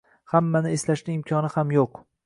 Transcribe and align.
hammani 0.31 0.71
eslashning 0.77 1.21
imkoni 1.21 1.55
ham 1.59 1.79
yo’q. 1.81 2.07